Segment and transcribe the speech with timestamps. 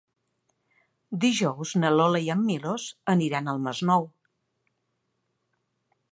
[1.25, 4.09] Dijous na Lola i en Milos aniran al Masnou.